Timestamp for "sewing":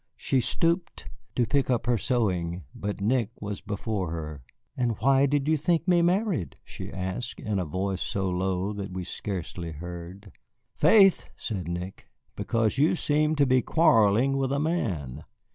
1.99-2.63